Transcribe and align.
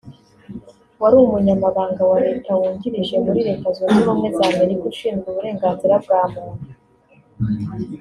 wari 1.01 1.15
Umunyamabanga 1.25 2.01
wa 2.11 2.17
Leta 2.25 2.51
wungirije 2.59 3.15
muri 3.25 3.39
Leta 3.47 3.67
Zunze 3.75 3.97
Ubumwe 4.01 4.27
za 4.37 4.43
Amerika 4.53 4.83
ushinzwe 4.91 5.25
uburenganzira 5.31 5.95
bwa 6.03 6.21
muntu 6.33 6.67